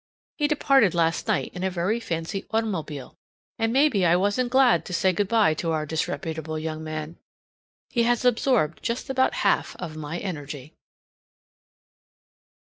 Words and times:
He 0.39 0.47
departed 0.47 0.95
last 0.95 1.27
night 1.27 1.51
in 1.53 1.63
a 1.63 1.69
very 1.69 1.99
fancy 1.99 2.47
automobile, 2.49 3.19
and 3.59 3.71
maybe 3.71 4.03
I 4.03 4.15
wasn't 4.15 4.49
glad 4.49 4.83
to 4.85 4.93
say 4.93 5.13
good 5.13 5.27
by 5.27 5.53
to 5.53 5.71
our 5.73 5.85
disreputable 5.85 6.57
young 6.57 6.83
man! 6.83 7.19
He 7.87 8.01
has 8.01 8.25
absorbed 8.25 8.81
just 8.81 9.11
about 9.11 9.35
half 9.45 9.75
of 9.75 9.95
my 9.95 10.17
energy. 10.17 10.73